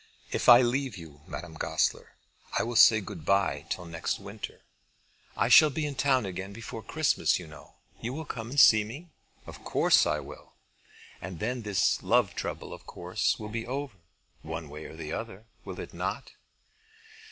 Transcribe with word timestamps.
"If 0.31 0.49
I 0.49 0.63
leave 0.63 0.97
you, 0.97 1.21
Madame 1.27 1.53
Goesler, 1.53 2.15
I 2.57 2.63
will 2.63 2.75
say 2.75 3.01
good 3.01 3.23
bye 3.23 3.67
till 3.69 3.85
next 3.85 4.17
winter." 4.17 4.61
"I 5.37 5.47
shall 5.47 5.69
be 5.69 5.85
in 5.85 5.93
town 5.93 6.25
again 6.25 6.53
before 6.53 6.81
Christmas, 6.81 7.37
you 7.37 7.45
know. 7.45 7.75
You 8.01 8.11
will 8.13 8.25
come 8.25 8.49
and 8.49 8.59
see 8.59 8.83
me?" 8.83 9.11
"Of 9.45 9.63
course 9.63 10.07
I 10.07 10.19
will." 10.19 10.53
"And 11.21 11.37
then 11.39 11.61
this 11.61 12.01
love 12.01 12.33
trouble 12.33 12.73
of 12.73 12.87
course 12.87 13.37
will 13.37 13.49
be 13.49 13.67
over, 13.67 13.99
one 14.41 14.69
way 14.69 14.85
or 14.85 14.95
the 14.95 15.13
other; 15.13 15.45
will 15.65 15.79
it 15.79 15.93
not?" 15.93 16.31